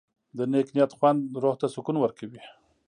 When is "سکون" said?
1.73-1.95